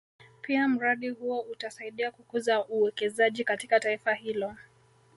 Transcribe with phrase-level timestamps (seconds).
[0.41, 4.55] Pia mradi huo utasaidia kukuza uwekezaji katika taifa hilo